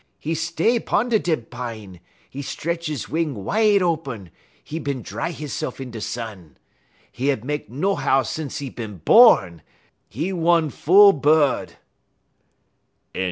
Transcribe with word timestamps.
'E 0.23 0.33
stay 0.33 0.79
'pon 0.79 1.09
da 1.09 1.19
dead 1.19 1.51
pine; 1.51 1.99
'e 2.33 2.41
'tretch 2.41 2.89
'e 2.89 3.11
wing 3.11 3.45
wide 3.45 3.83
open; 3.83 4.31
'e 4.71 4.79
bin 4.79 5.03
dry 5.03 5.29
hisse'f 5.29 5.79
in 5.79 5.91
da 5.91 5.99
sun. 6.01 6.57
'E 7.19 7.27
hab 7.27 7.43
mek 7.43 7.69
no 7.69 7.93
house 7.93 8.31
sence 8.31 8.63
'e 8.63 8.69
bin 8.71 8.97
born. 8.97 9.61
'E 10.15 10.33
one 10.33 10.71
fool 10.71 11.13
bud." 11.13 11.77